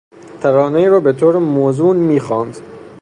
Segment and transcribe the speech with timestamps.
[0.41, 2.57] ترانهای را بهطور موزون میخواند.